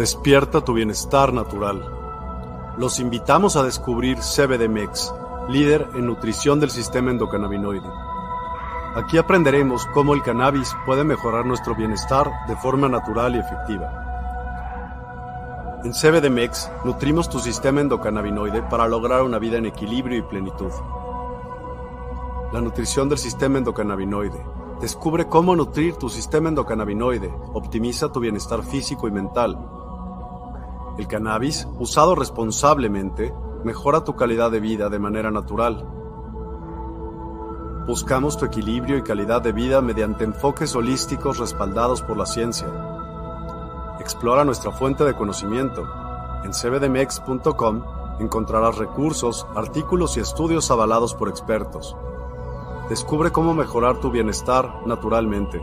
[0.00, 1.84] Despierta tu bienestar natural.
[2.78, 5.12] Los invitamos a descubrir CBDMEX,
[5.50, 7.86] líder en nutrición del sistema endocannabinoide.
[8.94, 13.92] Aquí aprenderemos cómo el cannabis puede mejorar nuestro bienestar de forma natural y efectiva.
[15.84, 20.72] En CBDMEX nutrimos tu sistema endocannabinoide para lograr una vida en equilibrio y plenitud.
[22.54, 24.42] La nutrición del sistema endocannabinoide.
[24.80, 27.30] Descubre cómo nutrir tu sistema endocannabinoide.
[27.52, 29.79] Optimiza tu bienestar físico y mental.
[31.00, 33.32] El cannabis, usado responsablemente,
[33.64, 35.82] mejora tu calidad de vida de manera natural.
[37.86, 42.68] Buscamos tu equilibrio y calidad de vida mediante enfoques holísticos respaldados por la ciencia.
[43.98, 45.88] Explora nuestra fuente de conocimiento.
[46.44, 47.82] En cbdmex.com
[48.20, 51.96] encontrarás recursos, artículos y estudios avalados por expertos.
[52.90, 55.62] Descubre cómo mejorar tu bienestar naturalmente.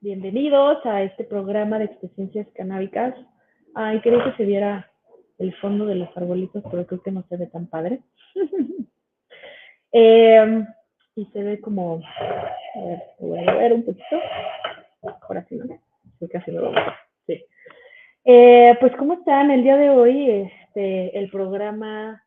[0.00, 3.16] Bienvenidos a este programa de experiencias canábicas.
[3.74, 4.88] Ay, quería que se viera
[5.38, 7.98] el fondo de los arbolitos, pero creo que no se ve tan padre.
[9.92, 10.64] eh,
[11.16, 12.00] y se ve como,
[12.76, 14.20] a ver, voy a ver un poquito.
[15.22, 15.66] Ahora sí, ¿no?
[16.20, 16.80] Sí, casi lo veo.
[17.26, 17.44] Sí.
[18.24, 19.50] Eh, pues, ¿cómo están?
[19.50, 22.22] El día de hoy, este, el programa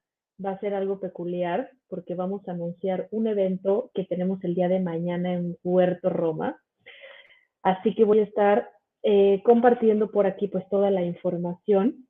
[0.45, 4.67] va a ser algo peculiar porque vamos a anunciar un evento que tenemos el día
[4.67, 6.61] de mañana en Huerto Roma.
[7.63, 8.69] Así que voy a estar
[9.03, 12.07] eh, compartiendo por aquí pues toda la información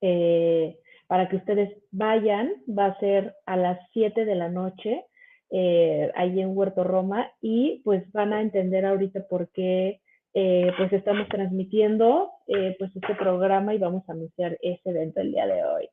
[0.00, 2.52] eh, para que ustedes vayan.
[2.68, 5.04] Va a ser a las 7 de la noche
[5.50, 10.00] eh, ahí en Huerto Roma y pues van a entender ahorita por qué
[10.34, 15.46] eh, pues estamos transmitiendo pues este programa y vamos a anunciar ese evento el día
[15.46, 15.88] de hoy.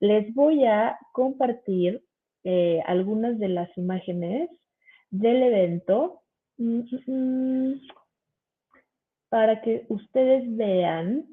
[0.00, 2.02] Les voy a compartir
[2.86, 4.48] algunas de las imágenes
[5.10, 6.22] del evento
[6.56, 7.80] mm, mm, mm,
[9.28, 11.26] para que ustedes vean.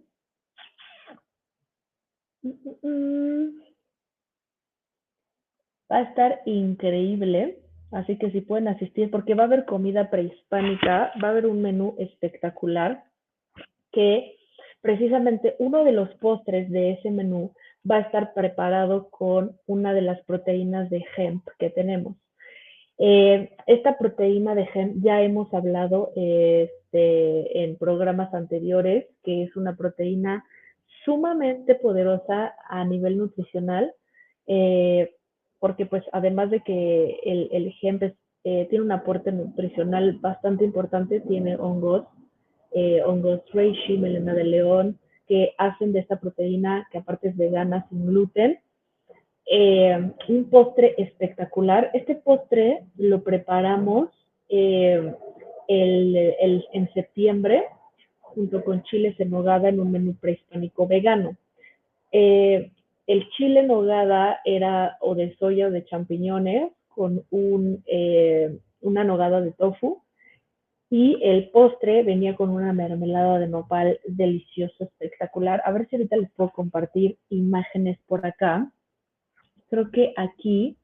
[5.92, 7.60] Va a estar increíble,
[7.92, 11.62] así que si pueden asistir, porque va a haber comida prehispánica, va a haber un
[11.62, 13.04] menú espectacular
[13.92, 14.36] que
[14.82, 17.54] precisamente uno de los postres de ese menú
[17.90, 22.16] va a estar preparado con una de las proteínas de hemp que tenemos.
[22.98, 26.12] Eh, esta proteína de hemp ya hemos hablado
[26.96, 30.46] este, en programas anteriores, que es una proteína
[31.04, 33.94] sumamente poderosa a nivel nutricional,
[34.48, 35.14] eh,
[35.60, 37.74] porque pues además de que el, el
[38.44, 42.06] eh, tiene un aporte nutricional bastante importante, tiene hongos,
[42.72, 47.88] eh, hongos reishi, melena de león, que hacen de esta proteína, que aparte es vegana,
[47.90, 48.60] sin gluten,
[50.28, 51.92] un postre espectacular.
[51.94, 54.10] Este postre lo preparamos
[55.68, 57.66] el, en septiembre
[58.20, 61.38] junto con chiles en nogada en un menú prehispánico vegano.
[62.12, 62.72] Eh,
[63.08, 69.04] el chile en nogada era o de soya o de champiñones con un, eh, una
[69.04, 70.02] nogada de tofu
[70.90, 75.62] y el postre venía con una mermelada de nopal delicioso, espectacular.
[75.66, 78.72] A ver si ahorita les puedo compartir imágenes por acá.
[79.70, 80.78] Creo que aquí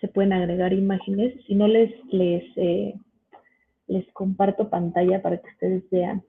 [0.00, 1.34] se pueden agregar imágenes.
[1.46, 2.94] Si no, les, les, eh,
[3.92, 6.24] les comparto pantalla para que ustedes vean.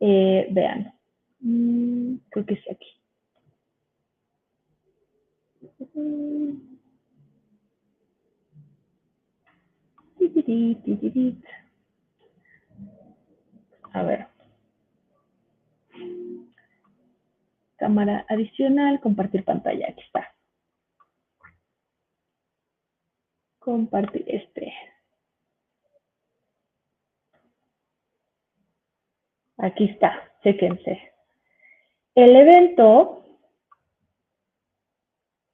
[0.00, 0.94] Eh, vean.
[1.40, 2.94] Mm, creo que es aquí.
[13.92, 14.26] A ver.
[17.76, 19.86] Cámara adicional, compartir pantalla.
[19.88, 20.32] Aquí está.
[23.58, 24.72] Compartir este.
[29.58, 30.12] Aquí está,
[30.42, 31.00] chéquense.
[32.14, 33.24] El evento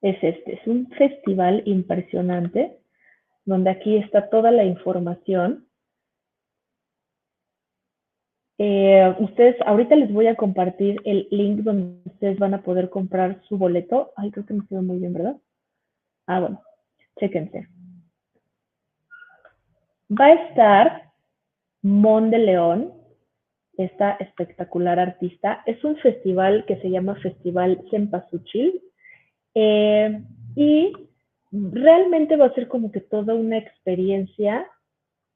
[0.02, 2.78] es este, es un festival impresionante,
[3.46, 5.66] donde aquí está toda la información.
[8.58, 13.42] Eh, ustedes, ahorita les voy a compartir el link donde ustedes van a poder comprar
[13.48, 14.12] su boleto.
[14.16, 15.36] Ay, creo que me quedó muy bien, ¿verdad?
[16.26, 16.62] Ah, bueno,
[17.18, 17.66] chéquense.
[20.10, 21.12] Va a estar
[21.80, 22.92] Mon de León,
[23.76, 25.62] esta espectacular artista.
[25.66, 28.82] Es un festival que se llama Festival Cempasúchil.
[29.54, 30.22] Eh,
[30.56, 30.92] y
[31.52, 34.66] realmente va a ser como que toda una experiencia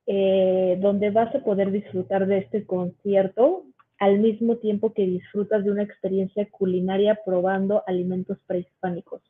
[0.07, 3.65] eh, donde vas a poder disfrutar de este concierto
[3.99, 9.23] al mismo tiempo que disfrutas de una experiencia culinaria probando alimentos prehispánicos.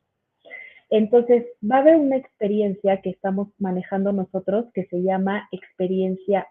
[0.89, 6.47] Entonces, va a haber una experiencia que estamos manejando nosotros que se llama experiencia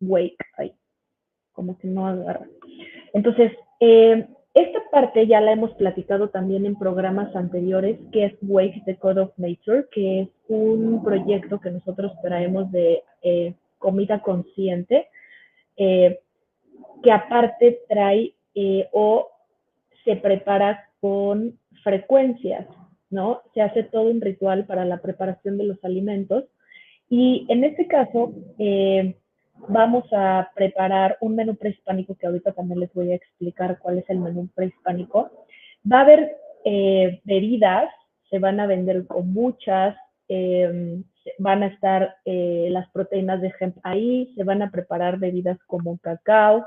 [0.00, 0.36] Wake.
[1.60, 2.46] Como que no agarra.
[3.12, 8.82] Entonces, eh, esta parte ya la hemos platicado también en programas anteriores, que es Wake
[8.86, 15.08] the Code of Nature, que es un proyecto que nosotros traemos de eh, comida consciente,
[15.76, 16.20] eh,
[17.02, 18.32] que aparte trae
[18.92, 19.28] o
[20.02, 22.66] se prepara con frecuencias.
[23.10, 23.42] ¿no?
[23.52, 26.44] Se hace todo un ritual para la preparación de los alimentos.
[27.10, 28.32] Y en este caso,
[29.68, 34.10] vamos a preparar un menú prehispánico que ahorita también les voy a explicar cuál es
[34.10, 35.30] el menú prehispánico.
[35.90, 37.90] Va a haber eh, bebidas,
[38.28, 39.96] se van a vender con muchas,
[40.28, 41.04] em,
[41.38, 45.98] van a estar eh, las proteínas de hemp ahí, se van a preparar bebidas como
[45.98, 46.66] cacao,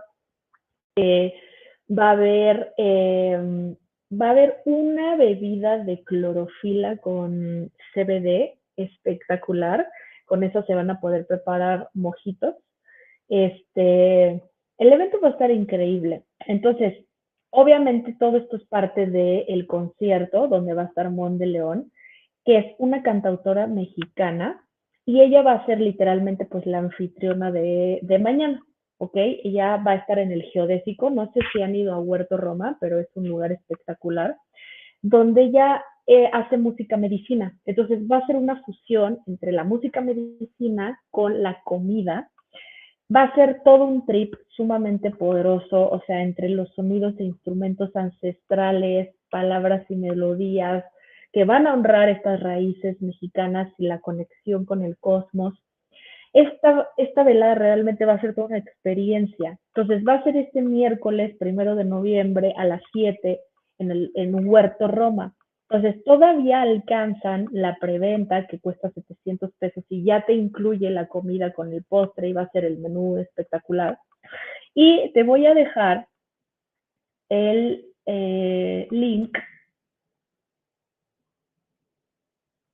[0.97, 3.75] va a haber em,
[4.13, 9.87] va a haber una bebida de clorofila con CBD espectacular.
[10.25, 12.55] Con eso se van a poder preparar mojitos.
[13.33, 14.44] Este,
[14.77, 16.24] el evento va a estar increíble.
[16.45, 17.06] Entonces,
[17.50, 21.91] obviamente todo esto es parte del concierto donde va a estar Mon de León,
[22.45, 24.63] que es una cantautora mexicana
[25.03, 28.63] y ella va a ser literalmente pues la anfitriona de, de mañana.
[29.00, 29.15] ¿ok?
[29.15, 32.77] Ella va a estar en el geodésico, no sé si han ido a Huerto Roma,
[32.79, 34.38] pero es un lugar espectacular,
[35.01, 37.57] donde ella eh, hace música medicina.
[37.65, 42.29] Entonces va a ser una fusión entre la música medicina con la comida.
[43.15, 47.95] Va a ser todo un trip sumamente poderoso, o sea, entre los sonidos e instrumentos
[47.95, 50.83] ancestrales, palabras y melodías
[51.31, 55.54] que van a honrar estas raíces mexicanas y la conexión con el cosmos
[56.33, 59.60] esta, esta velada realmente va a ser toda una experiencia.
[59.74, 63.39] Entonces va a ser este miércoles, primero de noviembre, a las 7
[63.77, 65.36] en, el, en Huerto Roma.
[65.69, 71.54] Entonces todavía alcanzan la preventa que cuesta 700 pesos y ya te incluye la comida
[71.54, 73.98] con el postre y va a ser el menú espectacular.
[74.75, 76.07] Y te voy a dejar
[77.30, 79.38] el eh, link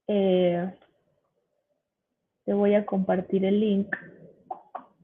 [0.07, 0.73] eh,
[2.45, 3.95] te voy a compartir el link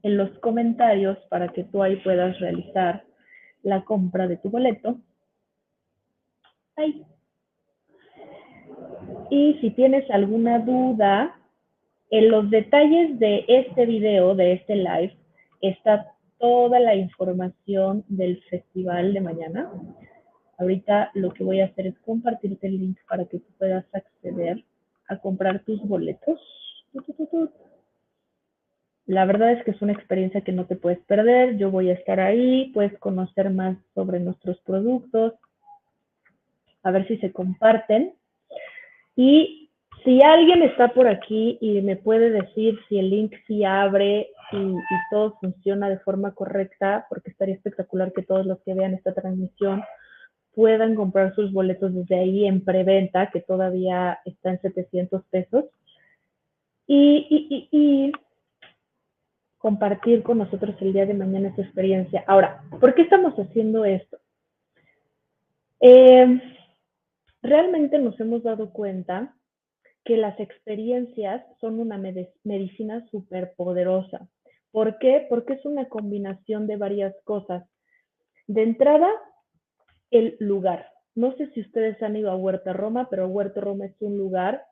[0.02, 3.04] en los comentarios para que tú ahí puedas realizar
[3.62, 4.98] la compra de tu boleto.
[6.74, 7.06] Ahí.
[9.30, 11.36] Y si tienes alguna duda,
[12.10, 15.16] en los detalles de este video, de este live,
[15.60, 19.70] está toda la información del festival de mañana.
[20.58, 24.64] Ahorita lo que voy a hacer es compartirte el link para que tú puedas acceder
[25.08, 26.40] a comprar tus boletos.
[29.06, 31.56] La verdad es que es una experiencia que no te puedes perder.
[31.56, 35.34] Yo voy a estar ahí, puedes conocer más sobre nuestros productos,
[36.82, 38.14] a ver si se comparten.
[39.16, 39.70] Y
[40.04, 44.74] si alguien está por aquí y me puede decir si el link sí abre y,
[45.10, 49.82] todo funciona de forma correcta, porque estaría espectacular que todos los que vean esta transmisión
[50.54, 55.64] puedan comprar sus boletos desde ahí en preventa, que todavía está en 700 pesos
[56.86, 58.12] y,
[59.58, 62.22] compartir con nosotros el día de mañana esta experiencia.
[62.28, 64.18] Ahora, ¿por qué estamos haciendo esto?
[65.80, 66.55] Eh,
[67.42, 69.36] realmente nos hemos dado cuenta
[70.04, 71.98] que las experiencias son una
[72.44, 74.28] medicina súper poderosa.
[74.70, 75.26] ¿Por qué?
[75.28, 77.68] Porque es una combinación de varias cosas.
[78.46, 79.10] De entrada,
[80.10, 80.90] el lugar.
[81.14, 84.62] No sé si ustedes han ido a Huerta Roma, pero Huerta Roma es un lugar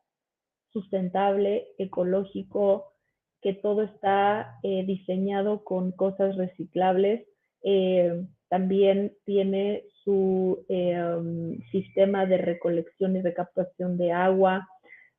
[0.71, 2.93] sustentable, ecológico,
[3.41, 7.27] que todo está eh, diseñado con cosas reciclables.
[7.63, 14.69] Eh, también tiene su em, sistema de recolección y recaptación de agua,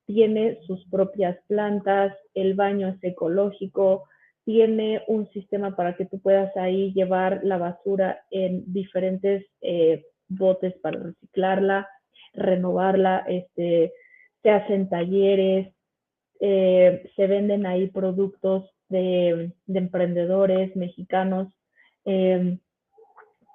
[0.05, 4.07] tiene sus propias plantas, el baño es ecológico,
[4.45, 10.75] tiene un sistema para que tú puedas ahí llevar la basura en diferentes eh, botes
[10.81, 11.89] para reciclarla,
[12.33, 13.91] renovarla, este,
[14.43, 15.73] se hacen talleres,
[16.39, 21.51] eh, se venden ahí productos de, emprendedores mexicanos
[22.05, 22.59] em,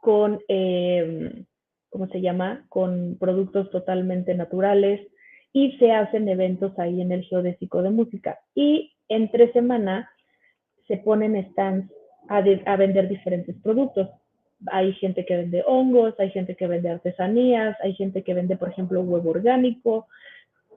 [0.01, 1.45] con, em,
[1.91, 2.65] ¿cómo se llama?
[2.69, 5.01] Con productos totalmente naturales
[5.53, 8.39] y se hacen eventos ahí en el Geodésico de Música.
[8.55, 10.11] Y entre semana
[10.87, 11.91] se ponen stands
[12.29, 14.09] a, a vender diferentes productos.
[14.67, 18.69] Hay gente que vende hongos, hay gente que vende artesanías, hay gente que vende, por
[18.69, 20.07] ejemplo, huevo orgánico.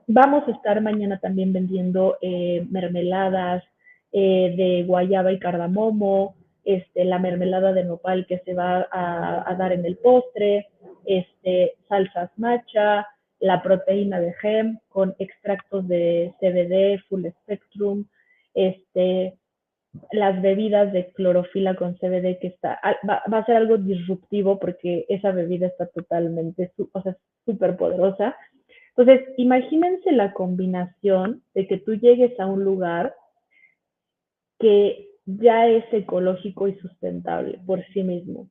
[0.08, 3.64] Vamos a estar mañana también vendiendo eh, mermeladas
[4.12, 9.74] eh, de guayaba y cardamomo, este, la mermelada de nopal que se va a, dar
[9.74, 10.70] en el postre,
[11.06, 13.08] este, salsas matcha,
[13.40, 18.06] la proteína de gem con extractos de CBD, full spectrum,
[18.54, 19.38] este,
[20.12, 25.68] las bebidas de clorofila con CBD que va, a ser algo disruptivo porque esa bebida
[25.68, 28.36] está totalmente, o sea, súper poderosa.
[28.96, 33.16] Entonces, imagínense la combinación de que tú llegues a un lugar
[34.60, 38.50] que ya es ecológico y sustentable por sí mismo.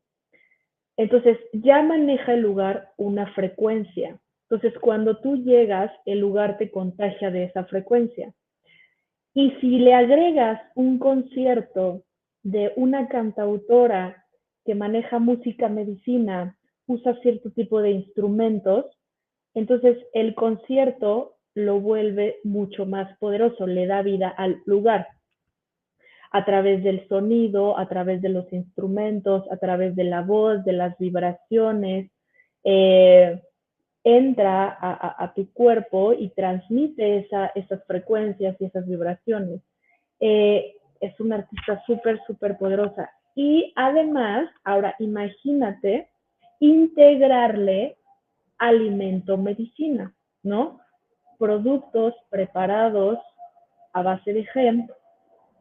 [0.97, 4.19] Entonces, ya maneja el lugar una frecuencia.
[4.49, 8.35] Entonces, cuando tú llegas, el lugar te contagia de esa frecuencia.
[9.35, 12.03] Y si le agregas un concierto
[12.43, 14.27] de una cantautora
[14.65, 18.87] que maneja música medicina, usa cierto tipo de instrumentos,
[19.55, 25.09] entonces el concierto lo vuelve mucho más poderoso, le da vida al lugar
[26.33, 30.73] a través del sonido, a través de los instrumentos, a través de la voz, de
[30.73, 32.11] las vibraciones.
[32.65, 33.41] Eh,
[34.05, 39.61] entra a, tu cuerpo y transmite esa, esas frecuencias y esas vibraciones.
[40.19, 43.11] Eh, es una artista súper, súper poderosa.
[43.35, 46.09] Y además, ahora imagínate
[46.59, 47.97] integrarle
[48.59, 50.81] alimento medicina, ¿no?
[51.39, 53.19] Productos preparados
[53.93, 54.89] a base de gem,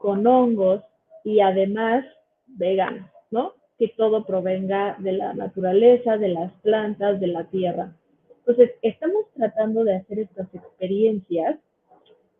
[0.02, 0.82] con hongos
[1.24, 2.04] y además
[2.48, 3.54] veganos, ¿no?
[3.78, 7.96] Que todo provenga de la naturaleza, de las plantas, de la tierra.
[8.40, 11.60] Entonces, estamos tratando de hacer estas experiencias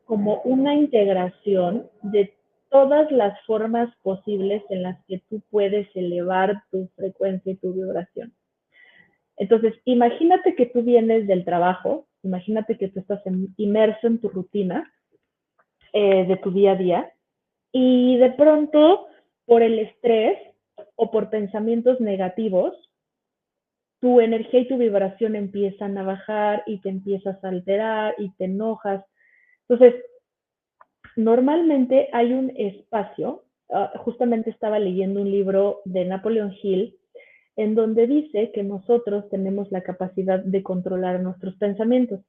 [0.06, 2.34] como una integración de
[2.70, 8.34] todas las formas posibles en las que tú puedes elevar tu frecuencia y tu vibración.
[9.38, 13.22] Entonces, imagínate que tú vienes del trabajo, imagínate que tú estás
[13.58, 14.92] inmerso en tu rutina
[15.94, 17.14] eh, de tu día a día
[17.72, 19.08] y de pronto,
[19.46, 20.38] por el estrés
[20.96, 22.74] o por pensamientos negativos,
[24.00, 28.46] tu energía y tu vibración empiezan a bajar y te empiezas a alterar y te
[28.46, 29.06] enojas.
[29.70, 30.04] Entonces,
[31.16, 36.98] normalmente hay un espacio, uh, justamente estaba leyendo un libro de Napoleon Hill,
[37.58, 42.22] en donde dice que nosotros tenemos la capacidad de controlar nuestros pensamientos.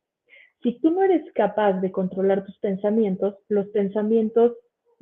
[0.63, 4.53] Si tú no eres capaz de controlar tus pensamientos, los pensamientos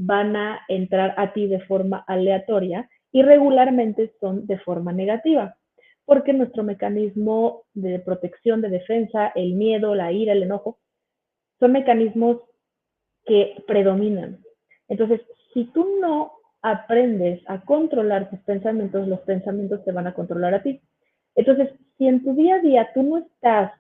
[0.03, 5.57] van a entrar a ti de forma aleatoria y regularmente son de forma negativa
[6.11, 10.81] porque nuestro mecanismo de protección, de defensa, el miedo, la ira, el enojo,
[11.61, 12.39] son mecanismos
[13.25, 14.41] que predominan.
[14.89, 15.21] Entonces,
[15.55, 20.63] si tú no aprendes a controlar tus pensamientos, los pensamientos te van a controlar a
[20.65, 20.81] ti.
[21.37, 23.71] Entonces, si en tu día a día tú no estás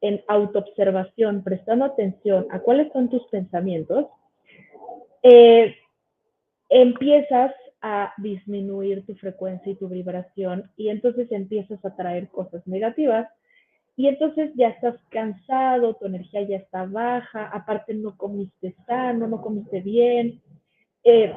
[0.00, 4.06] en autoobservación, prestando atención a cuáles son tus pensamientos,
[5.24, 5.74] eh,
[6.68, 13.28] empiezas a disminuir tu frecuencia y tu vibración y entonces empiezas a traer cosas negativas
[13.96, 19.40] y entonces ya estás cansado, tu energía ya está baja, aparte no comiste sano, no
[19.40, 20.42] comiste bien.
[21.04, 21.32] Eh,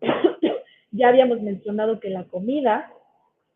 [0.90, 2.90] ya habíamos mencionado que la comida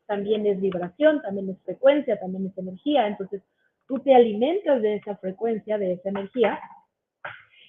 [0.06, 3.42] también es vibración, también es frecuencia, también es energía, entonces
[3.88, 6.60] tú te alimentas de esa frecuencia, de esa energía,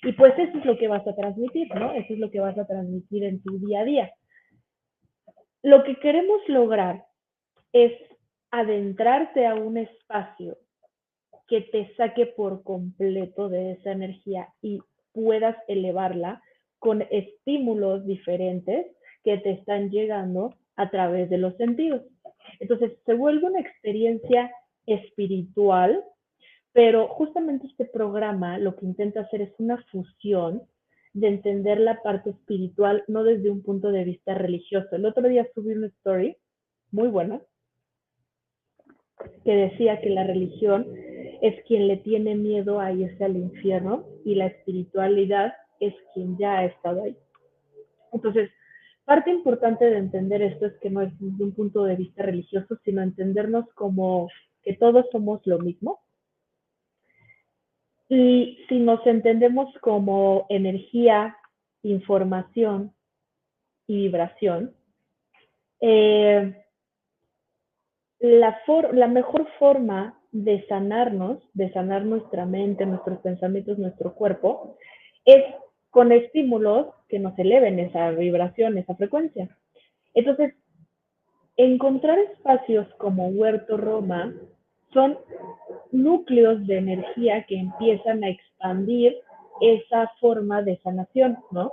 [0.04, 1.94] y pues eso es lo que vas a transmitir, ¿no?
[1.94, 4.12] Eso es lo que vas a transmitir en tu día a día
[5.68, 7.06] lo que queremos lograr
[7.74, 7.92] es
[8.52, 10.58] adentrarte a un espacio
[11.48, 14.80] que te saque por completo de esa energía y
[15.12, 16.42] puedas elevarla
[16.80, 18.88] con estímulos diferentes
[19.26, 22.04] que te están llegando a través de los sentidos.
[22.62, 24.50] Entonces, se vuelve una experiencia
[24.86, 26.02] espiritual,
[26.78, 30.62] pero justamente este programa lo que intenta hacer es una fusión
[31.14, 34.96] de entender la parte espiritual, no desde un punto de vista religioso.
[34.96, 36.38] El otro día subí una story
[36.92, 37.42] muy buena
[39.44, 40.86] que decía que la religión
[41.42, 46.60] es quien le tiene miedo a irse al infierno y la espiritualidad es quien ya
[46.60, 47.18] ha estado ahí.
[48.14, 48.52] Entonces,
[49.04, 52.78] parte importante de entender esto es que no es desde un punto de vista religioso,
[52.86, 54.30] sino entendernos como
[54.62, 56.02] que todos somos lo mismo.
[58.10, 61.36] Y si nos entendemos como energía,
[61.84, 62.94] información
[63.86, 64.76] y vibración,
[65.82, 66.64] eh,
[68.20, 68.62] la,
[68.94, 74.78] la mejor forma de sanarnos, de sanar nuestra mente, nuestros pensamientos, nuestro cuerpo,
[75.26, 75.44] es
[75.90, 79.50] con estímulos que nos eleven esa vibración, esa frecuencia.
[80.14, 80.54] Entonces,
[81.56, 84.34] encontrar espacios como Huerto Roma
[84.94, 85.18] son
[85.92, 89.18] núcleos de energía que empiezan a expandir
[89.62, 91.72] esa forma de sanación, ¿no?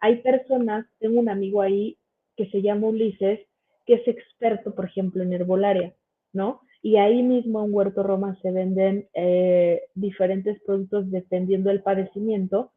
[0.00, 1.96] Hay personas, tengo un amigo ahí
[2.36, 3.40] que se llama Ulises,
[3.86, 5.94] que es experto, por ejemplo, en herbolaria,
[6.32, 6.60] ¿no?
[6.82, 12.72] Y ahí mismo en Huerto Roma se venden eh, diferentes productos dependiendo del padecimiento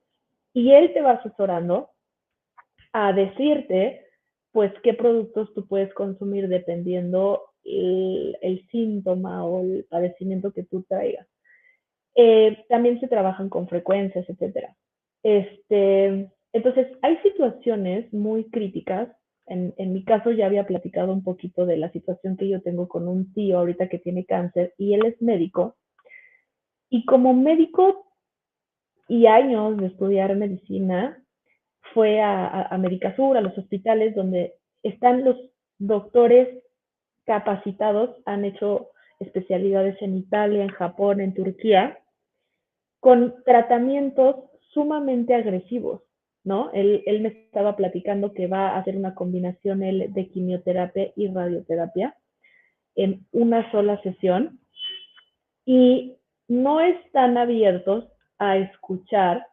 [0.53, 1.89] y él te va asesorando
[2.93, 4.05] a decirte,
[4.51, 11.27] pues, qué productos tú puedes consumir dependiendo el, síntoma o el padecimiento que tú traigas.
[12.15, 14.75] Eh, también se trabajan con frecuencias, etcétera.
[15.23, 19.09] Este, entonces, hay situaciones muy críticas
[19.49, 23.07] en, mi caso ya había platicado un poquito de la situación que yo tengo con
[23.07, 25.75] un tío ahorita que tiene cáncer y él es médico.
[26.89, 28.13] Y como médico
[29.07, 31.23] y años de estudiar medicina,
[31.95, 35.35] fue a, a América Sur, a los hospitales donde están los
[35.79, 36.63] doctores
[37.25, 41.99] capacitados, han hecho especialidades en Italia, en Japón, en Turquía,
[42.99, 44.35] con tratamientos
[44.73, 46.01] sumamente agresivos.
[46.43, 46.71] ¿no?
[46.73, 52.15] Él, me estaba platicando que va a hacer una combinación de quimioterapia y radioterapia
[52.95, 54.59] en una sola sesión
[55.65, 56.15] y
[56.47, 58.05] no están abiertos
[58.39, 59.45] a escuchar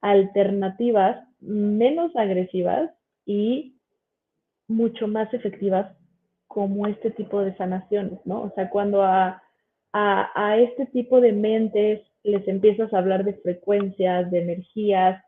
[0.00, 2.90] alternativas menos agresivas
[3.26, 3.76] y
[4.68, 5.94] mucho más efectivas
[6.50, 8.42] como este tipo de sanaciones, ¿no?
[8.42, 9.40] O sea, cuando a,
[9.92, 15.22] a este tipo de mentes les empiezas a hablar de frecuencias, de energías,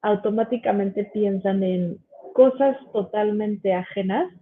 [0.00, 1.98] automáticamente piensan en
[2.34, 4.32] cosas totalmente ajenas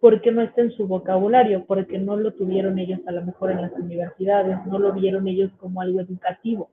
[0.00, 3.60] porque no está en su vocabulario, porque no lo tuvieron ellos a lo mejor en
[3.60, 6.70] las universidades, no lo vieron ellos como algo educativo.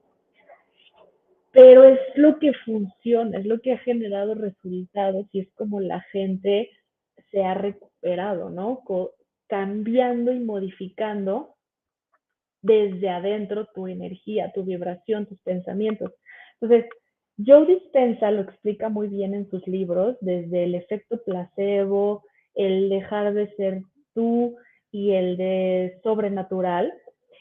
[1.52, 6.00] Pero es lo que funciona, es lo que ha generado resultados y es como la
[6.10, 6.70] gente
[7.34, 8.82] se ha recuperado, ¿no?
[9.48, 11.56] cambiando y modificando
[12.62, 16.12] desde adentro tu energía, tu vibración, tus pensamientos.
[16.60, 16.88] Entonces,
[17.44, 22.22] Joe Dispensa lo explica muy bien en sus libros, desde el efecto placebo,
[22.54, 23.82] el dejar de ser
[24.14, 24.56] tú
[24.92, 26.94] y el de sobrenatural,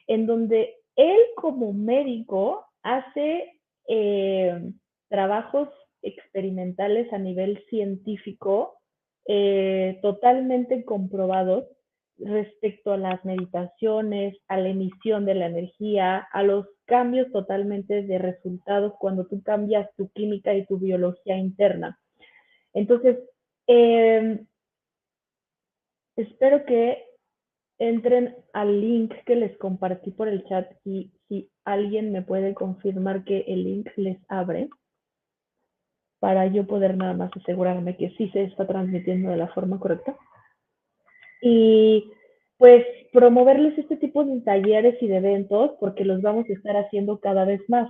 [0.08, 4.60] en donde él como médico hace eh,
[5.08, 5.70] trabajos
[6.02, 8.80] experimentales a nivel científico
[9.26, 11.66] eh, totalmente comprobados
[12.18, 18.18] respecto a las meditaciones, a la emisión de la energía, a los cambios totalmente de
[18.18, 22.00] resultados cuando tú cambias tu química y tu biología interna.
[22.74, 23.18] Entonces,
[23.68, 24.46] em,
[26.16, 27.04] espero que
[27.80, 33.24] entren al link que les compartí por el chat y si alguien me puede confirmar
[33.24, 34.70] que el link les abre
[36.24, 40.16] para yo poder nada más asegurarme que sí se está transmitiendo de la forma correcta
[41.42, 42.10] y
[42.56, 47.20] pues promoverles este tipo de talleres y de eventos porque los vamos a estar haciendo
[47.20, 47.90] cada vez más.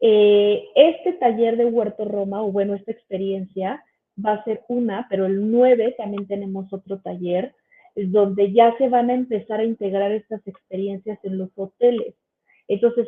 [0.00, 3.84] Eh, este taller de Huerto Roma, o bueno, esta experiencia
[4.24, 7.54] va a ser una, pero el 9 también tenemos otro taller,
[7.94, 12.14] donde ya se van a empezar a integrar estas experiencias en los hoteles.
[12.68, 13.06] Entonces,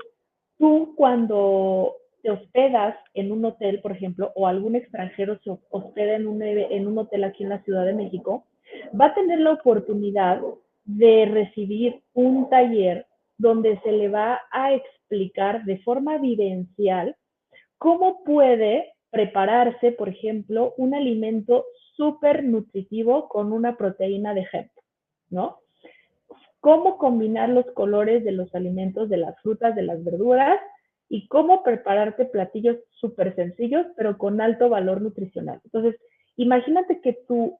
[0.58, 1.94] tú cuando
[2.26, 7.22] te hospedas en un hotel, por ejemplo, o algún extranjero se hospeda en un, hotel
[7.22, 8.46] aquí en la Ciudad de México,
[9.00, 10.40] va a tener la oportunidad
[10.84, 13.06] de recibir un taller
[13.38, 17.14] donde se le va a explicar de forma vivencial
[17.78, 24.72] cómo puede prepararse, por ejemplo, un alimento súper nutritivo con una proteína de hemp,
[25.30, 25.60] ¿no?
[26.58, 30.58] Cómo combinar los colores de los alimentos, de las frutas, de las verduras
[31.08, 35.60] y cómo prepararte platillos súper sencillos, pero con alto valor nutricional.
[35.64, 36.00] Entonces,
[36.36, 37.58] imagínate que tú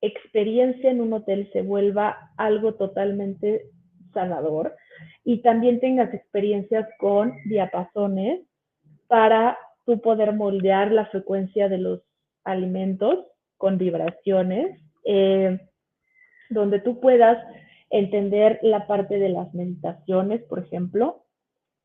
[0.00, 3.66] experiencia en un hotel se vuelva algo totalmente
[4.12, 4.74] sanador
[5.24, 8.40] y también tengas experiencias con diapasones
[9.08, 12.00] para tú poder moldear la frecuencia de los
[12.44, 13.26] alimentos
[13.56, 15.58] con vibraciones, eh,
[16.48, 17.44] donde tú puedas
[17.90, 21.24] entender la parte de las meditaciones, por ejemplo.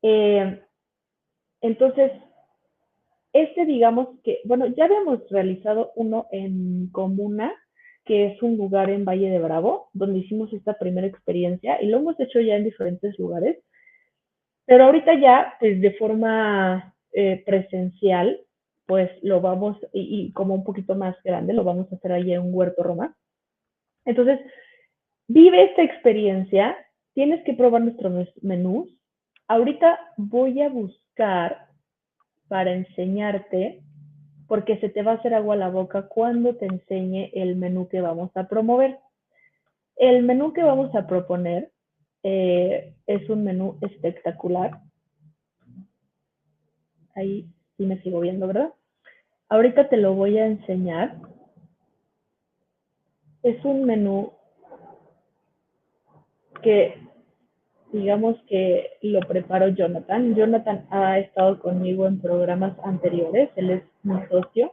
[0.02, 0.62] Eh,
[1.60, 2.12] entonces,
[3.32, 7.52] este digamos que, bueno, ya habíamos realizado uno en Comuna,
[8.04, 11.98] que es un lugar en Valle de Bravo, donde hicimos esta primera experiencia y lo
[11.98, 13.58] hemos hecho ya en diferentes lugares.
[14.64, 18.40] Pero ahorita ya, pues de forma eh, presencial,
[18.86, 22.54] pues lo vamos, y, como un poquito más grande, lo vamos a hacer ahí en
[22.54, 23.16] Huerto Roma.
[24.04, 24.38] Entonces,
[25.26, 26.76] vive esta experiencia,
[27.14, 28.88] tienes que probar nuestros menús.
[29.48, 33.82] Ahorita voy a buscar para enseñarte,
[34.46, 37.88] porque se te va a hacer agua a la boca cuando te enseñe el menú
[37.88, 38.98] que vamos a promover.
[39.96, 41.72] El menú que vamos a proponer
[42.22, 44.80] eh, es un menú espectacular.
[47.14, 48.72] Ahí sí me sigo viendo, ¿verdad?
[49.48, 51.16] Ahorita te lo voy a enseñar.
[53.42, 54.32] Es un menú
[56.62, 57.05] que
[57.96, 60.34] digamos que lo preparó Jonathan.
[60.34, 64.72] Jonathan ha estado conmigo en programas anteriores, él es mi socio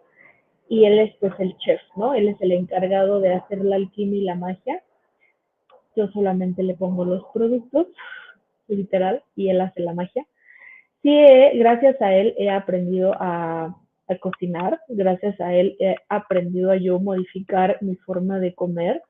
[0.69, 2.13] y él es pues el chef, ¿no?
[2.13, 4.83] Él es el encargado de hacer la alquimia y la magia.
[5.95, 7.87] Yo solamente le pongo los productos,
[8.67, 10.25] literal, y él hace la magia
[11.03, 11.13] sí,
[11.55, 13.77] gracias a él he aprendido a,
[14.21, 19.01] cocinar, gracias a él he aprendido a yo modificar mi forma de comer,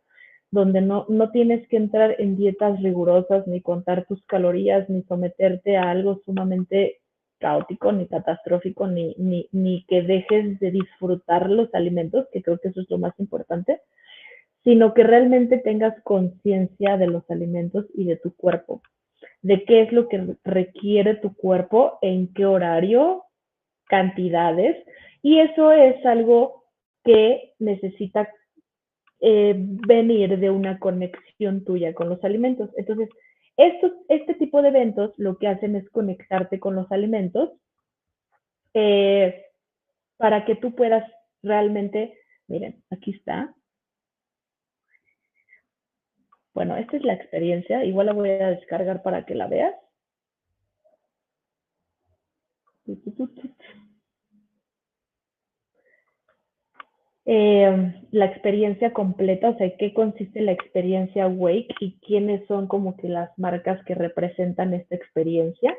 [0.54, 5.78] donde no, no tienes que entrar en dietas rigurosas, ni contar tus calorías, ni someterte
[5.78, 7.00] a algo sumamente
[7.40, 12.68] caótico, ni catastrófico, ni, ni, ni que dejes de disfrutar los alimentos, que creo que
[12.70, 13.82] eso es lo más importante,
[14.64, 18.82] sino que realmente tengas conciencia de los alimentos y de tu cuerpo
[19.42, 23.26] de qué es lo que requiere tu cuerpo, en qué horario,
[23.88, 24.78] cantidades,
[25.22, 26.64] y eso es algo
[27.04, 28.30] que necesita
[29.26, 32.70] eh, venir de una conexión tuya con los alimentos.
[32.76, 33.08] Entonces,
[33.56, 37.52] este tipo de eventos lo que hacen es conectarte con los alimentos
[38.74, 39.46] eh,
[40.18, 41.10] para que tú puedas
[41.42, 43.56] realmente, miren, aquí está,
[46.54, 47.86] bueno, esta es la experiencia.
[47.86, 49.74] Igual la voy a descargar para que la veas.
[57.26, 62.98] Eh, la experiencia completa, o sea, qué consiste la experiencia Wake y quiénes son como
[62.98, 65.78] que las marcas que representan esta experiencia.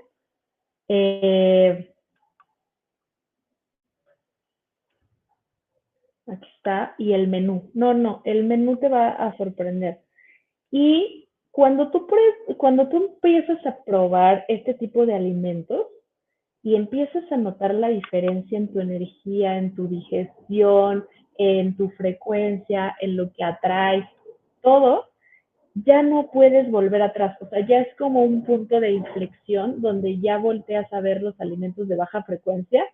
[0.88, 1.92] Eh,
[6.26, 7.70] aquí está, y el menú.
[7.74, 10.00] No, no, el menú te va a sorprender.
[10.70, 12.06] Y cuando tú,
[12.56, 15.86] cuando tú empiezas a probar este tipo de alimentos
[16.62, 21.06] y empiezas a notar la diferencia en tu energía, en tu digestión,
[21.38, 24.04] en tu frecuencia, en lo que atraes,
[24.62, 25.06] todo,
[25.74, 27.36] ya no puedes volver atrás.
[27.40, 31.38] O sea, ya es como un punto de inflexión donde ya volteas a ver los
[31.40, 32.84] alimentos de baja frecuencia,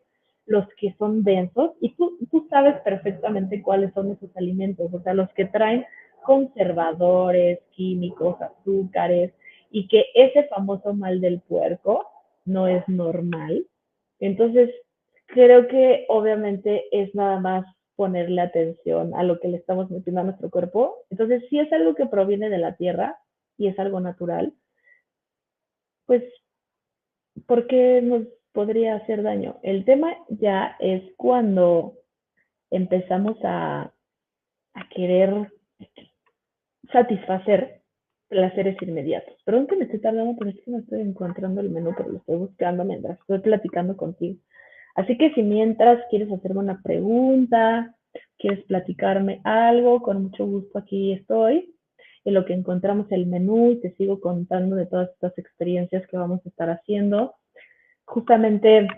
[0.47, 5.15] los que son densos, y tú, tú sabes perfectamente cuáles son esos alimentos, o sea,
[5.15, 5.85] los que traen
[6.25, 9.33] conservadores, químicos, azúcares,
[9.71, 12.07] y que ese famoso mal del puerco
[12.45, 13.65] no es normal.
[14.19, 14.71] Entonces,
[15.27, 17.65] creo que obviamente es nada más
[18.01, 21.05] ponerle atención a lo que le estamos metiendo a nuestro cuerpo.
[21.11, 23.19] Entonces, si es algo que proviene de la tierra
[23.59, 24.55] y es algo natural,
[26.07, 26.25] pues,
[27.47, 29.59] ¿por qué nos podría hacer daño?
[29.63, 31.99] El tema ya es cuando
[32.71, 33.93] empezamos a,
[34.73, 35.53] a querer
[36.91, 37.83] satisfacer
[38.29, 39.35] placeres inmediatos.
[39.45, 42.17] Perdón que me estoy tardando, pero es que no estoy encontrando el menú, pero lo
[42.17, 44.41] estoy buscando mientras estoy platicando contigo.
[45.01, 47.97] Así que si mientras quieres hacerme una pregunta,
[48.37, 51.75] quieres platicarme algo, con mucho gusto aquí estoy.
[52.27, 56.19] En lo que encontramos el menú y te sigo contando de todas estas experiencias que
[56.19, 57.35] vamos a estar haciendo.
[58.05, 58.89] Justamente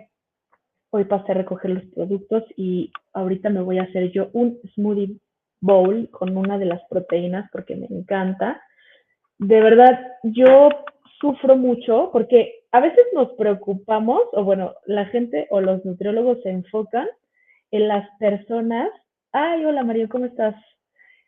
[0.91, 5.21] hoy pasé a recoger los productos y ahorita me voy a hacer yo un smoothie
[5.61, 8.61] bowl con una de las proteínas porque me encanta.
[9.39, 10.69] De verdad, yo
[11.21, 16.51] sufro mucho porque a veces nos preocupamos, o bueno, la gente o los nutriólogos se
[16.51, 17.07] enfocan
[17.71, 18.91] en las personas.
[19.31, 20.55] Ay, hola Mario, ¿cómo estás?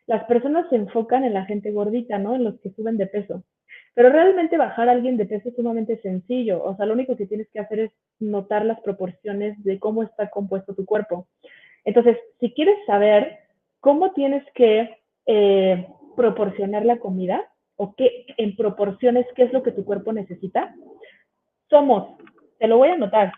[0.07, 2.35] Las personas se enfocan en la gente gordita, ¿no?
[2.35, 3.43] En los que suben de peso.
[3.93, 6.63] Pero realmente bajar a alguien de peso es sumamente sencillo.
[6.63, 10.29] O sea, lo único que tienes que hacer es notar las proporciones de cómo está
[10.29, 11.27] compuesto tu cuerpo.
[11.85, 13.37] Entonces, si quieres saber
[13.79, 19.71] cómo tienes que eh, proporcionar la comida o qué en proporciones qué es lo que
[19.71, 20.75] tu cuerpo necesita.
[21.69, 22.17] Somos,
[22.59, 23.33] te lo voy a anotar,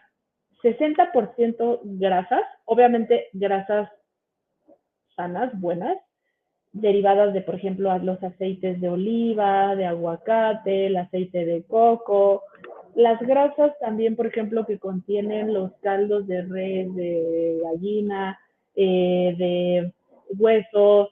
[0.61, 3.89] 60% grasas, obviamente grasas
[5.15, 5.97] sanas, buenas,
[6.73, 12.43] derivadas de, por ejemplo, los aceites de oliva, de aguacate, el aceite de coco,
[12.95, 18.39] Las grasas también, por ejemplo, que contienen los caldos de res, de gallina,
[18.75, 19.93] eh, de
[20.37, 21.11] hueso,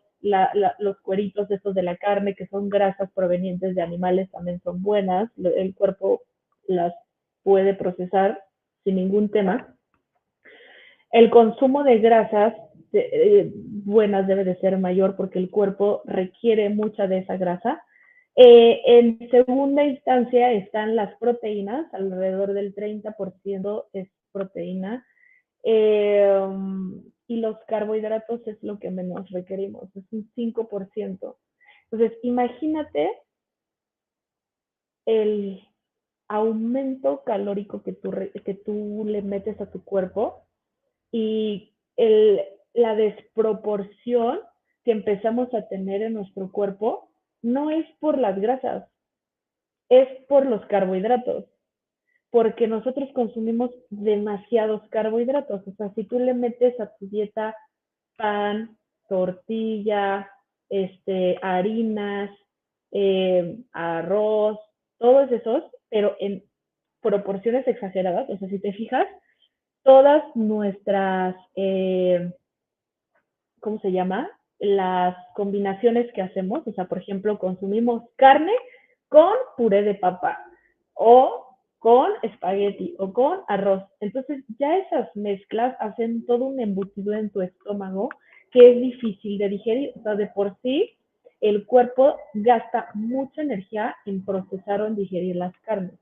[0.79, 5.31] los cueritos estos de la carne, que son grasas provenientes de animales, también son buenas.
[5.37, 6.21] El cuerpo
[6.67, 6.93] las
[7.45, 8.43] puede procesar
[8.83, 9.77] sin ningún tema.
[11.11, 12.53] El consumo de grasas
[12.91, 17.85] eh, buenas debe de ser mayor porque el cuerpo requiere mucha de esa grasa
[18.37, 25.05] eh, en segunda instancia están las proteínas, alrededor del 30% es proteína.
[25.63, 26.47] Eh,
[27.27, 31.37] y los carbohidratos es lo que menos requerimos, es un 5%.
[31.89, 33.09] Entonces, imagínate
[35.05, 35.67] el
[36.27, 40.45] aumento calórico que tú, que tú le metes a tu cuerpo
[41.11, 42.41] y el,
[42.73, 44.39] la desproporción
[44.83, 47.09] que empezamos a tener en nuestro cuerpo
[47.41, 48.87] no es por las grasas,
[49.89, 51.45] es por los carbohidratos,
[52.31, 55.67] porque nosotros consumimos demasiados carbohidratos.
[55.67, 57.55] O sea, si tú le metes a tu dieta
[58.17, 60.29] pan, tortilla,
[60.69, 62.31] este, harinas,
[62.91, 64.59] eh, arroz,
[64.97, 66.43] todos esos, pero en
[67.01, 69.07] proporciones exageradas, o sea, si te fijas,
[69.83, 72.31] todas nuestras, eh,
[73.59, 74.29] ¿cómo se llama?
[74.59, 78.53] las combinaciones que hacemos, o sea, por ejemplo, consumimos carne
[79.09, 80.39] con puré de papa
[80.93, 81.45] o
[81.79, 83.83] con espagueti o con arroz.
[83.99, 88.09] Entonces, ya esas mezclas hacen todo un embutido en tu estómago
[88.51, 89.91] que es difícil de digerir.
[89.95, 90.97] O sea, de por sí,
[91.49, 95.99] el cuerpo gasta mucha energía en procesar o en digerir las carnes.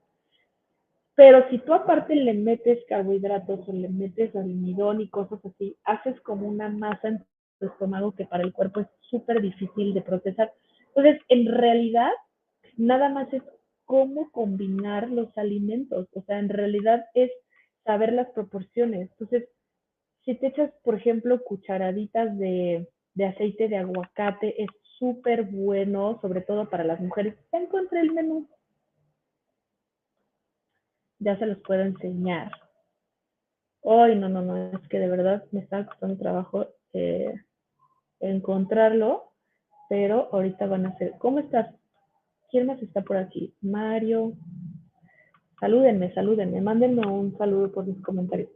[1.16, 6.20] Pero si tú aparte le metes carbohidratos o le metes almidón y cosas así, haces
[6.22, 7.26] como una masa en
[7.60, 10.52] estómago que para el cuerpo es súper difícil de procesar.
[10.88, 12.12] Entonces, en realidad,
[12.78, 13.44] nada más es
[13.86, 16.08] cómo combinar los alimentos.
[16.14, 17.32] O sea, en realidad es
[17.84, 19.10] saber las proporciones.
[19.12, 19.48] Entonces,
[20.26, 22.88] si te echas, por ejemplo, cucharaditas de
[23.26, 24.70] aceite de aguacate, es
[25.04, 27.36] súper bueno, sobre todo para las mujeres.
[27.52, 28.48] Ya encontré el menú.
[31.20, 32.52] Ya se los puedo enseñar.
[33.84, 37.34] Ay, no, no, no, es que de verdad me está costando trabajo eh,
[38.22, 39.34] encontrarlo,
[39.90, 41.76] pero ahorita van a ser, ¿cómo estás?
[42.50, 43.54] ¿Quién más está por aquí?
[43.60, 44.38] Mario.
[45.60, 48.50] Salúdenme, salúdenme, mándenme un saludo por mis comentarios.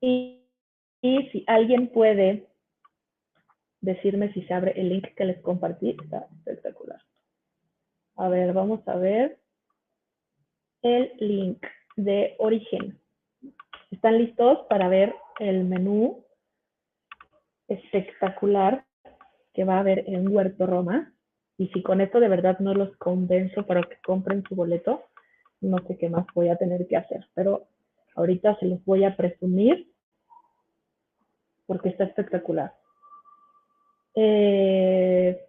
[0.00, 0.42] Y,
[1.02, 2.51] y si alguien puede
[3.82, 7.00] decirme si se abre el link que les compartí, está espectacular.
[8.16, 9.38] A ver, vamos a ver
[10.80, 11.62] el link
[11.96, 12.98] de origen.
[13.90, 16.24] ¿Están listos para ver el menú
[17.68, 18.84] espectacular
[19.52, 21.12] que va a haber en Huerto Roma.
[21.58, 25.04] Y si con esto de verdad no los convenzo para que compren su boleto,
[25.60, 27.28] no sé qué más voy a tener que hacer.
[27.34, 27.68] Pero
[28.16, 29.92] ahorita se los voy a presumir
[31.66, 32.74] porque está espectacular.
[34.14, 35.40] Eh,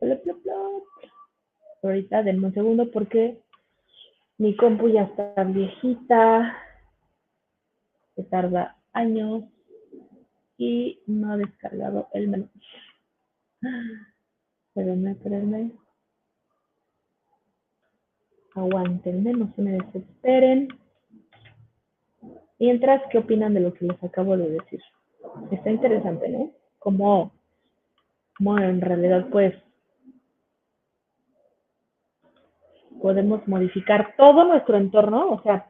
[1.81, 3.41] ahorita denme un segundo porque
[4.37, 6.57] mi compu ya está viejita.
[8.15, 9.43] Se tarda años
[10.57, 12.49] y no ha descargado el menú.
[14.67, 15.71] Espérenme, espérenme.
[18.55, 20.67] Aguántenme, no se me desesperen.
[22.59, 24.81] Mientras, ¿qué opinan de lo que les acabo de decir?
[25.51, 26.51] Está interesante, ¿no?
[26.79, 27.33] Como,
[28.37, 29.55] como en realidad, pues,
[33.01, 35.31] podemos modificar todo nuestro entorno.
[35.31, 35.69] O sea,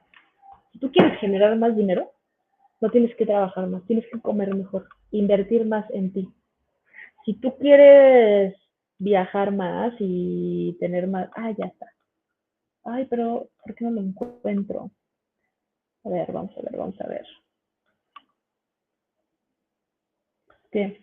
[0.71, 2.12] si tú quieres generar más dinero,
[2.82, 6.30] no tienes que trabajar más, tienes que comer mejor, invertir más en ti.
[7.26, 8.56] Si tú quieres
[8.99, 11.88] viajar más y tener más, ah, ya está.
[12.84, 14.91] Ay, pero ¿por qué no lo encuentro?
[16.04, 17.26] A ver, vamos a ver, vamos a ver.
[20.71, 21.03] ¿Qué?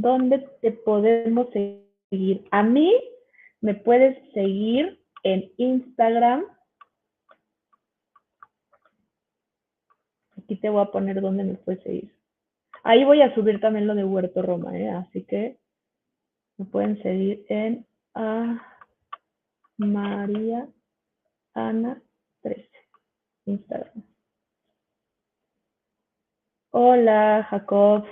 [0.00, 2.44] ¿Dónde te podemos seguir?
[2.50, 2.94] A mí
[3.60, 6.44] me puedes seguir en Instagram
[10.48, 12.14] Aquí te voy a poner dónde me puedes seguir.
[12.82, 14.88] Ahí voy a subir también lo de Huerto Roma, ¿eh?
[14.88, 15.58] así que
[16.56, 17.86] me pueden seguir en
[19.76, 20.66] María
[21.52, 22.00] Ana
[22.40, 22.70] 13,
[23.44, 24.02] Instagram.
[26.70, 28.06] Hola, Jacob.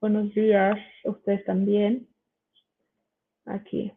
[0.00, 0.78] Buenos días.
[1.04, 2.08] Ustedes también.
[3.46, 3.92] Aquí.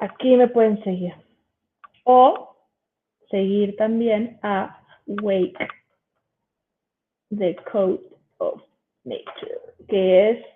[0.00, 1.14] Aquí me pueden seguir
[2.04, 2.56] o
[3.30, 5.68] seguir también a Wake,
[7.30, 8.00] The Code
[8.38, 8.60] of
[9.04, 10.46] Nature, que es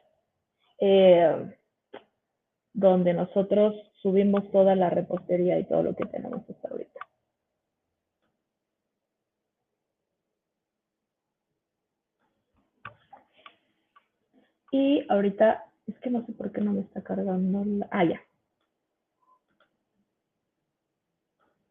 [0.80, 1.56] eh,
[2.72, 6.97] donde nosotros subimos toda la repostería y todo lo que tenemos hasta ahorita.
[14.70, 17.88] Y ahorita, es que no sé por qué no me está cargando la...
[17.90, 18.20] Ah, ya.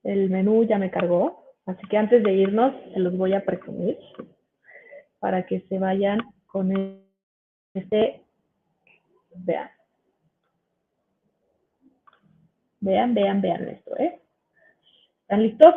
[0.03, 3.97] El menú ya me cargó, así que antes de irnos se los voy a presumir
[5.19, 6.71] para que se vayan con
[7.73, 8.23] este,
[9.35, 9.69] vean.
[12.79, 14.21] Vean, vean, vean esto, ¿eh?
[15.21, 15.75] ¿Están listos?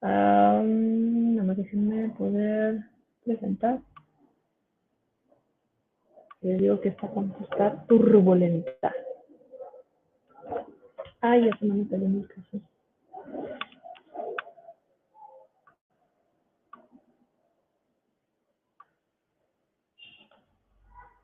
[0.00, 2.10] Um, nada más déjenme
[3.24, 3.80] presentar.
[6.42, 8.94] Les digo que esta cuenta está turbulenta.
[11.20, 12.60] Ay, ya se me en el caso.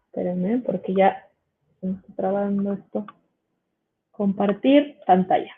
[0.07, 1.29] Espérenme, porque ya
[1.81, 3.07] se me está trabando esto.
[4.11, 5.55] Compartir pantalla.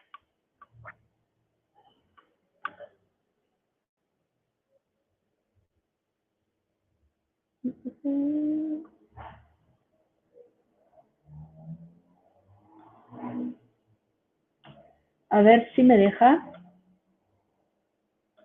[15.30, 16.52] A ver si me deja.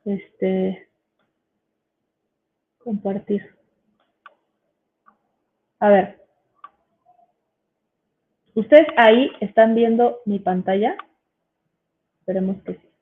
[0.05, 0.89] Este.
[2.77, 3.55] Compartir.
[5.79, 6.23] A ver.
[8.55, 10.95] ¿Ustedes ahí están viendo mi pantalla?
[12.19, 12.92] Esperemos que sí.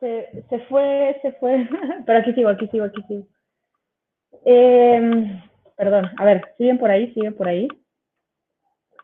[0.00, 1.68] Se, se fue, se fue.
[2.06, 3.26] Pero aquí sigo, aquí sigo, aquí sigo.
[4.44, 5.40] Eh,
[5.76, 7.68] perdón, a ver, siguen por ahí, siguen por ahí.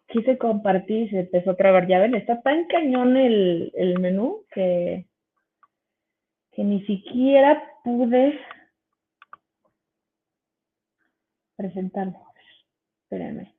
[0.08, 1.86] Quise compartir se empezó a trabar.
[1.86, 5.06] Ya ven, está tan cañón el, el menú que,
[6.52, 8.40] que ni siquiera pude
[11.56, 12.18] presentarlo.
[13.04, 13.54] Espérenme.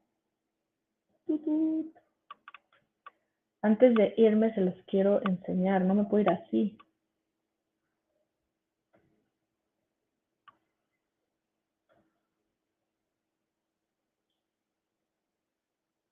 [3.62, 6.78] Antes de irme se los quiero enseñar, no me puedo ir así.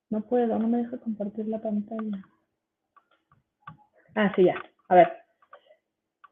[0.10, 2.24] No puedo, no me deja compartir la pantalla.
[4.16, 4.56] Ah, sí, ya.
[4.88, 5.14] A ver.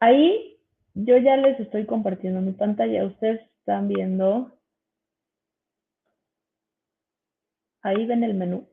[0.00, 0.58] Ahí
[0.94, 3.04] yo ya les estoy compartiendo mi pantalla.
[3.04, 4.52] Ustedes están viendo.
[7.82, 8.68] Ahí ven el menú.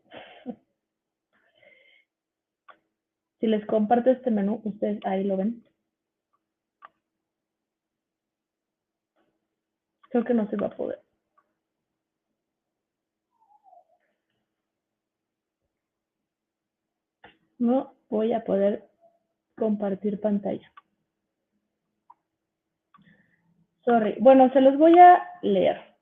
[3.46, 5.64] Si les comparto este menú, ustedes ahí lo ven.
[10.10, 11.00] Creo que no se va a poder.
[17.60, 18.90] No voy a poder
[19.56, 20.74] compartir pantalla.
[23.84, 24.16] Sorry.
[24.22, 25.95] Bueno, se los voy a leer.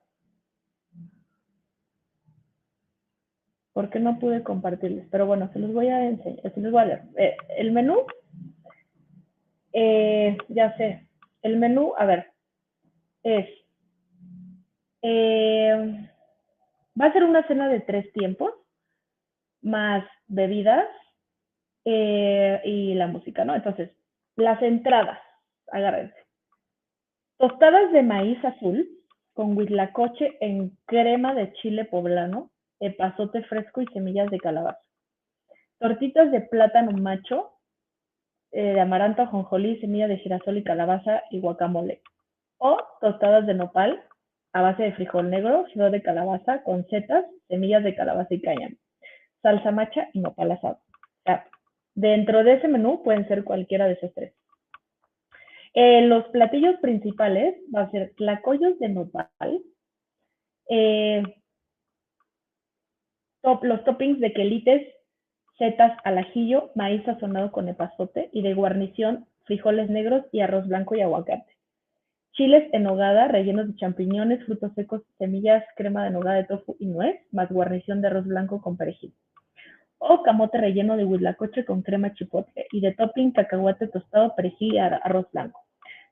[3.74, 5.08] Porque no pude compartirles.
[5.12, 6.54] Pero bueno, se los voy a enseñar.
[6.54, 7.02] Se los voy a leer.
[7.18, 8.06] Eh, el menú.
[9.74, 11.08] eh, ya sé.
[11.42, 12.32] El menú, a ver.
[13.24, 13.48] Es.
[15.02, 16.10] eh,
[17.00, 18.54] va a ser una cena de tres tiempos.
[19.62, 20.86] Más bebidas
[21.86, 23.56] y la música, ¿no?
[23.56, 23.92] Entonces,
[24.38, 25.20] las entradas,
[25.72, 26.16] agárrense.
[27.38, 28.88] Tostadas de maíz azul,
[29.34, 32.52] con huitlacoche en crema de chile poblano,
[32.86, 34.80] epazote fresco y semillas de calabaza.
[35.80, 37.52] Tortitas de plátano macho,
[38.52, 42.02] eh, de amaranto, jonjolí, semilla de girasol y calabaza y guacamole.
[42.58, 44.04] O tostadas de nopal
[44.54, 48.70] a base de frijol negro, flor de calabaza con setas, semillas de calabaza y caña.
[49.42, 50.80] Salsa macha y nopal asado.
[51.96, 54.34] dentro de ese menú pueden ser cualquiera de esos tres.
[55.74, 59.62] Eh, los platillos principales va a ser tlacoyos de nopal,
[60.70, 61.24] eh,
[63.44, 64.88] los toppings de quelites,
[65.58, 70.96] setas al ajillo, maíz sazonado con epazote y de guarnición frijoles negros y arroz blanco
[70.96, 71.54] y aguacate.
[72.32, 76.88] Chiles en nogada rellenos de champiñones, frutos secos, semillas, crema de nogada de tofu y
[76.88, 79.14] nuez, más guarnición de arroz blanco con perejil.
[80.00, 84.78] O camote relleno de huitlacoche con crema chipotle y de topping cacahuate tostado, perejil y
[84.80, 85.60] arroz blanco.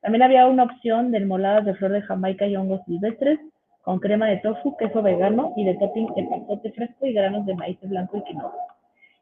[0.02, 3.40] También había una opción de enmoladas de flor de jamaica y hongos silvestres
[3.82, 7.56] con crema de tofu, queso vegano y de topping de pasote fresco y granos de
[7.56, 8.54] maíz blanco y quinoa.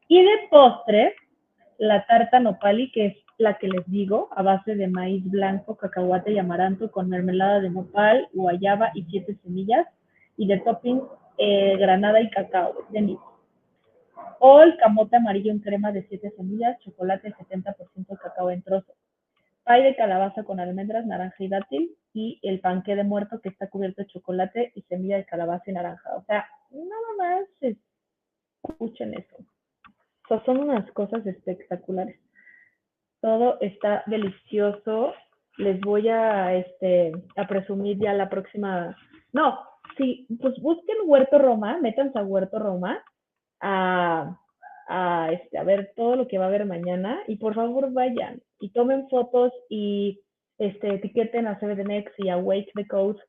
[0.08, 1.16] Y de postre,
[1.78, 6.34] la tarta nopali, que es la que les digo, a base de maíz blanco, cacahuate
[6.34, 9.88] y amaranto con mermelada de nopal, guayaba y siete semillas
[10.36, 11.02] y de topping
[11.38, 13.18] eh, granada y cacao de
[14.40, 18.96] O el camote amarillo en crema de siete semillas, chocolate 70% cacao en trozos
[19.70, 23.70] pay de calabaza con almendras, naranja y dátil, y el panque de muerto que está
[23.70, 26.16] cubierto de chocolate y semilla de calabaza y naranja.
[26.16, 27.76] O sea, nada más
[28.64, 29.38] escuchen eso.
[30.44, 32.20] son unas cosas espectaculares.
[33.22, 35.14] Todo está delicioso.
[35.58, 38.98] Les voy a, este, a presumir ya la próxima.
[39.34, 39.60] No,
[39.98, 43.04] sí, pues busquen Huerto Roma, métanse a Huerto Roma
[43.60, 44.36] a,
[44.88, 48.42] a, este, a ver todo lo que va a haber mañana y por favor vayan
[48.60, 50.22] y tomen fotos y
[50.58, 53.20] este, etiqueten a CBDMX y a Wake the Code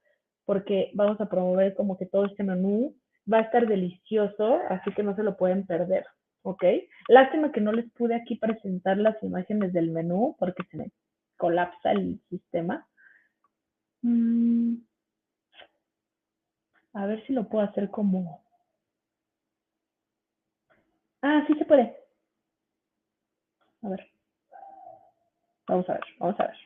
[0.45, 2.97] porque vamos a promover como que todo este menú
[3.33, 6.05] va a estar delicioso, así que no se lo pueden perder,
[6.43, 6.65] ¿ok?
[7.09, 10.91] Lástima que no les pude aquí presentar las imágenes del menú porque se me
[11.37, 12.87] colapsa el sistema.
[14.03, 14.77] Mm.
[16.95, 18.43] A ver si lo puedo hacer como...
[21.23, 21.97] Ah, sí se puede.
[23.83, 24.11] A ver.
[25.71, 26.57] Vamos a ver, vamos a ver.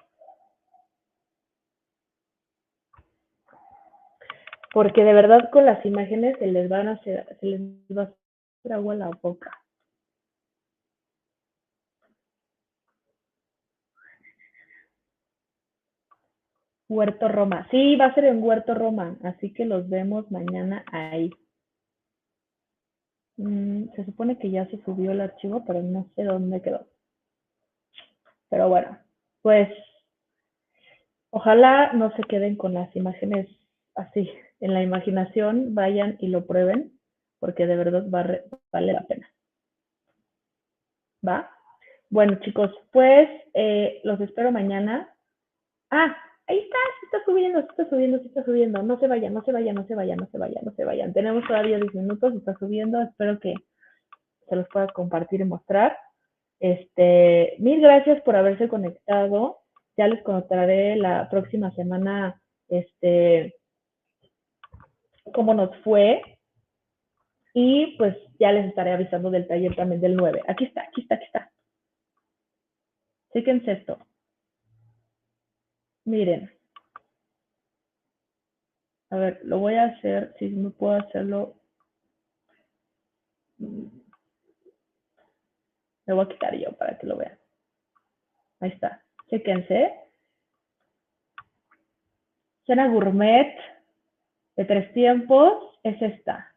[4.73, 7.61] Porque de verdad con las imágenes se les van a hacer, se les
[7.95, 9.51] va a hacer agua a la boca.
[16.89, 17.69] Huerto Roma.
[17.71, 21.31] Sí, va a ser en Huerto Roma, así que los vemos mañana ahí.
[23.37, 26.87] Mm, se supone que ya se subió el archivo, pero no sé dónde quedó.
[28.55, 28.97] Pero bueno,
[29.43, 29.69] pues
[31.31, 33.49] ojalá no se queden con las imágenes
[33.97, 34.31] así
[34.61, 36.93] en la imaginación, vayan y lo prueben,
[37.41, 39.29] porque de verdad vale la pena.
[41.27, 41.51] ¿Va?
[42.11, 45.13] Bueno, chicos, pues eh, los espero mañana.
[45.91, 48.85] Ah, ahí está, se está subiendo, se está subiendo, se está subiendo.
[48.85, 51.13] No se vayan, no se vayan, no se vayan, no se vayan, no se vayan.
[51.13, 53.03] Tenemos todavía 10 minutos, se está subiendo.
[53.03, 53.55] Espero que
[54.49, 55.99] se los pueda compartir y mostrar.
[56.61, 59.59] Este, mil gracias por haberse conectado.
[59.97, 63.55] Ya les contaré la próxima semana, este,
[65.33, 66.23] cómo nos fue.
[67.53, 70.43] Y pues ya les estaré avisando del taller también del 9.
[70.49, 71.53] Aquí está, aquí está, aquí está.
[73.33, 73.99] Fíjense esto.
[76.05, 76.51] Miren.
[79.11, 81.55] A ver, lo voy a hacer, si no puedo hacerlo.
[86.07, 87.39] Me voy a quitar yo para que lo vean.
[88.61, 89.03] Ahí está.
[89.29, 89.95] Chéquense.
[92.67, 93.57] Cena gourmet
[94.57, 96.55] de tres tiempos es esta.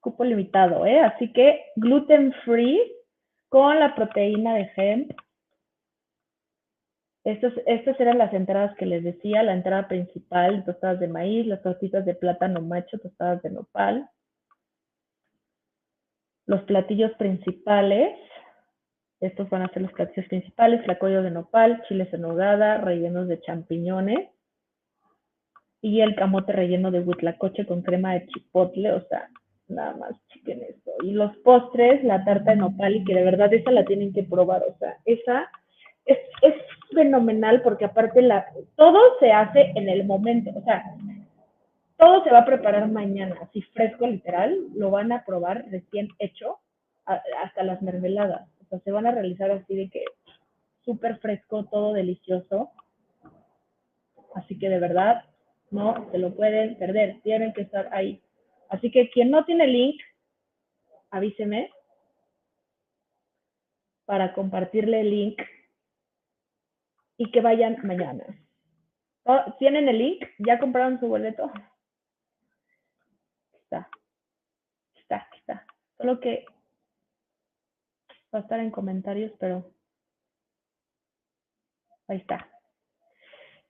[0.00, 1.00] Cupo limitado, ¿eh?
[1.00, 2.80] Así que gluten free
[3.48, 5.12] con la proteína de hemp.
[7.24, 11.62] Estas, estas eran las entradas que les decía, la entrada principal, tostadas de maíz, las
[11.62, 14.10] tortitas de plátano macho, tostadas de nopal.
[16.46, 18.18] Los platillos principales,
[19.20, 23.40] estos van a ser los platillos principales, flacollo de nopal, chiles en nogada, rellenos de
[23.40, 24.28] champiñones
[25.80, 29.28] y el camote relleno de huitlacoche con crema de chipotle, o sea,
[29.68, 30.92] nada más chiquen esto.
[31.02, 34.24] Y los postres, la tarta de nopal y que de verdad esa la tienen que
[34.24, 35.50] probar, o sea, esa
[36.06, 36.54] es, es
[36.92, 38.46] fenomenal porque aparte la,
[38.76, 40.84] todo se hace en el momento, o sea,
[41.96, 46.58] todo se va a preparar mañana, así fresco literal, lo van a probar recién hecho,
[47.06, 48.48] hasta las mermeladas
[48.80, 50.04] se van a realizar así de que
[50.84, 52.70] súper fresco, todo delicioso.
[54.34, 55.24] Así que de verdad,
[55.70, 58.22] No se lo pueden perder, tienen que estar ahí.
[58.68, 60.00] Así que quien no tiene link,
[61.10, 61.72] avíseme
[64.04, 65.42] para compartirle el link
[67.16, 68.24] y que vayan mañana.
[69.24, 70.24] Oh, ¿Tienen el link?
[70.38, 71.50] ¿Ya compraron su boleto?
[73.52, 73.88] Está.
[74.94, 75.66] Está, está.
[75.96, 76.44] Solo que
[78.34, 79.70] va a estar en comentarios, pero
[82.08, 82.48] ahí está.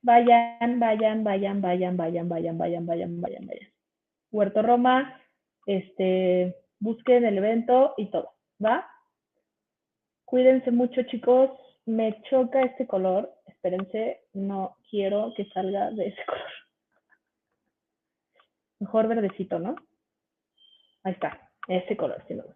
[0.01, 3.69] Vayan, vayan, vayan, vayan, vayan, vayan, vayan, vayan, vayan, vayan.
[4.31, 5.21] Huerto Roma,
[5.65, 8.89] este, busquen el evento y todo, ¿va?
[10.25, 11.51] Cuídense mucho, chicos.
[11.85, 13.31] Me choca este color.
[13.45, 16.51] Espérense, no quiero que salga de ese color.
[18.79, 19.75] Mejor verdecito, ¿no?
[21.03, 22.54] Ahí está, ese color, si gusta.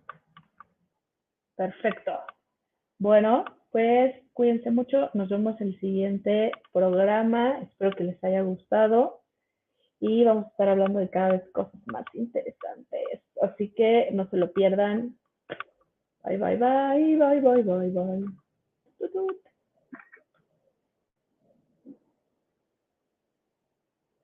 [1.59, 2.17] Perfecto.
[2.99, 3.43] Bueno,
[3.73, 5.09] pues cuídense mucho.
[5.13, 7.59] Nos vemos en el siguiente programa.
[7.59, 9.23] Espero que les haya gustado.
[9.99, 13.21] Y vamos a estar hablando de cada vez cosas más interesantes.
[13.41, 15.17] Así que no se lo pierdan.
[16.23, 19.39] Bye, bye, bye, bye, bye, bye, bye.